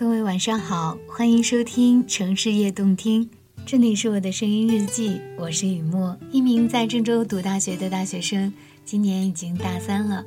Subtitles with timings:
[0.00, 3.28] 各位晚上好，欢迎收听城市夜动听，
[3.66, 8.50] 这里是我的声音日记，我是雨墨，一名在郑州读大学的大学生，
[8.82, 10.24] 今年已经大三了。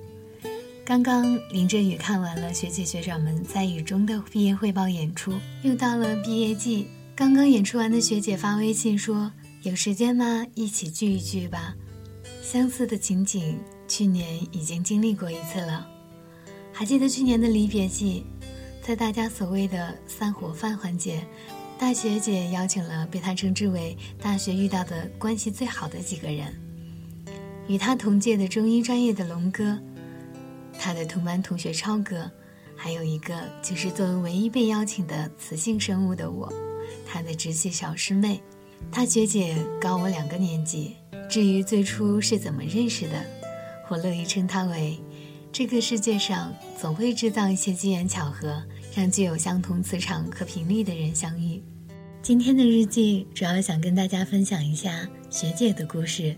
[0.85, 5.33] 刚刚淋着雨看完了学姐学长们在雨中的毕业汇报演出，
[5.63, 6.85] 又到了毕业季，
[7.15, 9.31] 刚刚演出完的学姐发微信说
[9.63, 10.45] ：“有时间吗？
[10.53, 11.73] 一起聚一聚吧。”
[12.43, 15.87] 相似的情景，去年已经经历过一次了。
[16.71, 18.23] 还记得去年的离别季。
[18.85, 21.25] 在大家所谓的散伙饭环节，
[21.79, 26.53] 大学姐邀请了被她称之为大学遇到的关系最好的几个人，
[27.65, 29.79] 与她同届的中医专业的龙哥，
[30.77, 32.29] 他的同班同学超哥，
[32.75, 36.51] 还有一个就是作为唯一被邀请的雌性生物的我，
[37.07, 38.41] 他的直系小师妹，
[38.91, 40.97] 大学姐高我两个年级。
[41.29, 43.25] 至于最初是怎么认识的，
[43.87, 44.99] 我乐意称她为。
[45.53, 48.63] 这个世界上总会制造一些机缘巧合，
[48.95, 51.61] 让具有相同磁场和频率的人相遇。
[52.21, 56.35] 今天的日记主要想跟大家分享一下学姐的故事。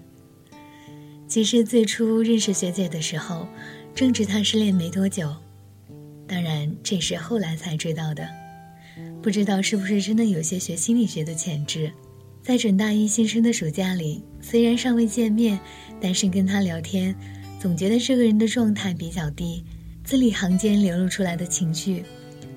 [1.27, 3.47] 其实最初认识学姐的时候，
[3.93, 5.35] 正值她失恋没多久，
[6.27, 8.27] 当然这是后来才知道的。
[9.21, 11.91] 不知道是不是真的有些学心理学的潜质，
[12.41, 15.59] 在准大一新生的暑假里，虽然尚未见面，
[15.99, 17.13] 但是跟她聊天。
[17.59, 19.65] 总觉得这个人的状态比较低，
[20.03, 22.03] 字里行间流露出来的情绪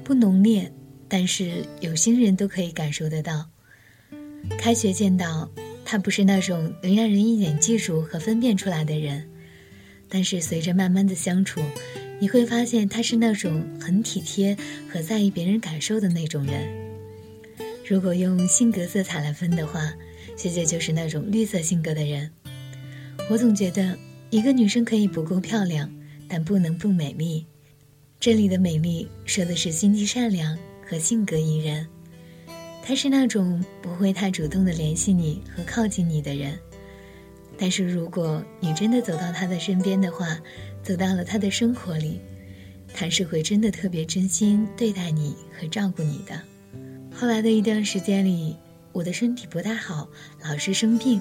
[0.09, 0.73] 不浓烈，
[1.06, 3.47] 但是有心人都可以感受得到。
[4.59, 5.50] 开学见到
[5.84, 9.28] 他，不是那种能让人一眼记住和分辨出来的人，
[10.09, 11.61] 但是随着慢慢的相处，
[12.19, 14.56] 你会发现他是那种很体贴
[14.91, 16.67] 和在意别人感受的那种人。
[17.87, 19.93] 如果用性格色彩来分的话，
[20.39, 22.31] 学姐就是那种绿色性格的人。
[23.28, 23.95] 我总觉得。
[24.31, 25.91] 一个女生可以不够漂亮，
[26.28, 27.47] 但不能不美丽。
[28.21, 31.87] 这里的美丽说的是心地善良和性格宜人。
[32.83, 36.59] 她是那种不会太主动的联系你和靠近你的人，
[37.57, 40.37] 但是如果你真的走到她的身边的话，
[40.83, 42.21] 走到了她的生活里，
[42.93, 46.43] 她是会真的特别真心对待你和照顾你的。
[47.15, 48.57] 后来的一段时间里，
[48.91, 50.09] 我的身体不太好，
[50.43, 51.21] 老是生病，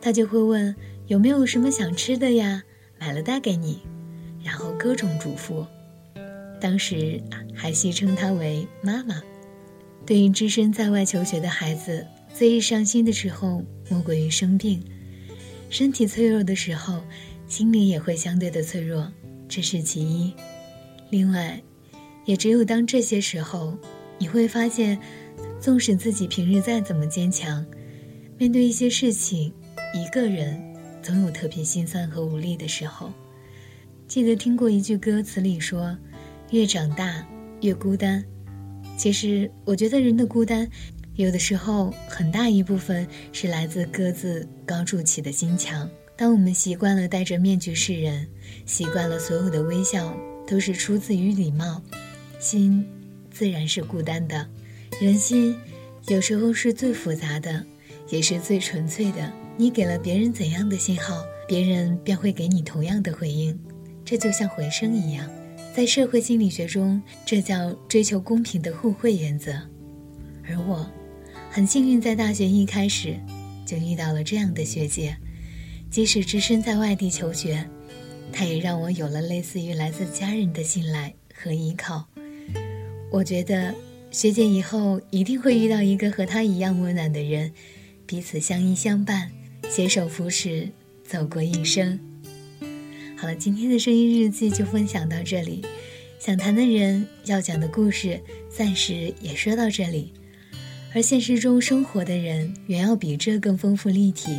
[0.00, 0.74] 她就会问。
[1.08, 2.62] 有没有什么想吃的呀？
[2.98, 3.80] 买了带给你，
[4.44, 5.66] 然后各种嘱咐。
[6.60, 7.20] 当时
[7.54, 9.22] 还戏称她为妈妈。
[10.04, 14.82] 对于只身在外求学的孩子，最伤心的时候莫过于生病。
[15.68, 17.02] 身体脆弱的时候，
[17.48, 19.10] 心灵也会相对的脆弱，
[19.48, 20.32] 这是其一。
[21.10, 21.60] 另外，
[22.24, 23.76] 也只有当这些时候，
[24.18, 24.98] 你会发现，
[25.60, 27.66] 纵使自己平日再怎么坚强，
[28.38, 29.52] 面对一些事情，
[29.94, 30.62] 一个人。
[31.02, 33.12] 总有特别心酸和无力的时候。
[34.08, 35.96] 记得听过一句歌词里说
[36.50, 37.26] ：“越长大
[37.60, 38.24] 越孤单。”
[38.96, 40.68] 其实，我觉得人的孤单，
[41.16, 45.88] 有的时候很大一部分是来自各自高筑起的心墙。
[46.16, 48.26] 当我们习惯了戴着面具示人，
[48.64, 51.82] 习惯了所有的微笑都是出自于礼貌，
[52.38, 52.86] 心
[53.30, 54.48] 自然是孤单的。
[54.98, 55.54] 人心
[56.06, 57.62] 有时候是最复杂的，
[58.08, 59.30] 也是最纯粹的。
[59.58, 63.58] 你给了别人怎样的信号，别人便会给你同样的回应，
[64.06, 65.28] 这就像回声一样。
[65.76, 69.52] 在社会心理学中，这叫追求公平的互惠原则。
[70.48, 70.90] 而我，
[71.50, 73.14] 很幸运，在大学一开始
[73.66, 75.14] 就遇到了这样的学姐，
[75.90, 77.62] 即使置身在外地求学，
[78.32, 82.06] 她也让我有了类似于来自家人的信赖和依靠。
[83.10, 83.74] 我觉得
[84.10, 87.52] 学姐以后一定会遇到一个和她一样温暖的人，
[88.06, 89.30] 彼此相依相伴。
[89.68, 90.70] 携手扶持，
[91.04, 92.00] 走过一生。
[93.18, 95.62] 好了，今天的声音日记就分享到这里。
[96.18, 100.12] 想谈的人，要讲的故事，暂时也说到这里。
[100.94, 104.38] 而现实中生活的人，远要比这更丰富立体。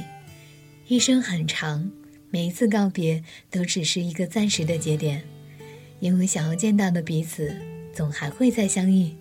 [0.87, 1.89] 一生很长，
[2.29, 5.23] 每一次告别都只是一个暂时的节点，
[5.99, 7.55] 因为想要见到的彼此，
[7.91, 9.11] 总还会再相遇。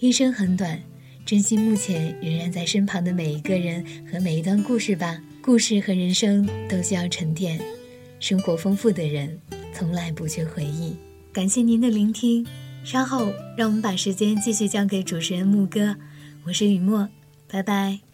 [0.00, 0.82] 一生很短。
[1.24, 3.82] 珍惜目前仍然在身旁的每一个人
[4.12, 5.22] 和每一段故事吧。
[5.40, 7.58] 故事和人生都需要沉淀，
[8.20, 9.40] 生活丰富的人
[9.74, 10.96] 从来不缺回忆。
[11.32, 12.46] 感谢您的聆听，
[12.84, 15.96] 稍后让我们把时间继续交给主持人牧歌。
[16.44, 17.08] 我是雨墨，
[17.48, 18.13] 拜拜。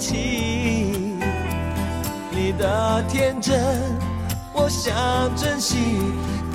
[0.00, 1.20] 情。
[2.32, 3.60] 你的天真，
[4.52, 4.92] 我想
[5.36, 5.76] 珍惜，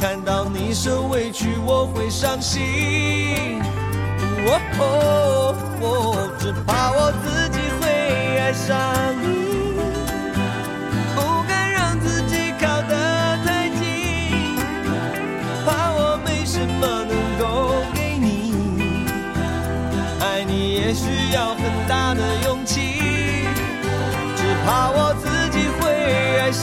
[0.01, 3.61] 看到你受委屈，我会伤心。
[4.47, 7.87] 哦哦哦，只怕我自己会
[8.39, 8.75] 爱上
[9.21, 9.34] 你。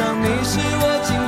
[0.00, 1.19] 上你是我今。